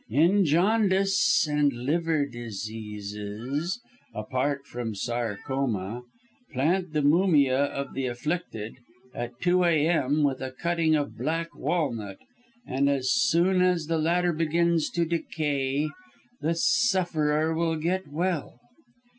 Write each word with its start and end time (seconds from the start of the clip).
"In 0.09 0.45
jaundice 0.45 1.47
and 1.47 1.71
liver 1.71 2.25
diseases 2.25 3.79
(apart 4.15 4.65
from 4.65 4.95
sarcoma), 4.95 6.01
plant 6.51 6.93
the 6.93 7.03
mumia 7.03 7.65
of 7.65 7.93
the 7.93 8.07
afflicted, 8.07 8.77
at 9.13 9.39
2 9.41 9.63
a.m., 9.63 10.23
with 10.23 10.41
a 10.41 10.49
cutting 10.59 10.95
of 10.95 11.15
black 11.19 11.55
walnut, 11.55 12.17
and 12.65 12.89
as 12.89 13.11
soon 13.13 13.61
as 13.61 13.85
the 13.85 13.99
latter 13.99 14.33
begins 14.33 14.89
to 14.89 15.05
decay, 15.05 15.87
the 16.41 16.55
sufferer 16.55 17.53
will 17.53 17.75
get 17.75 18.07
well. 18.07 18.59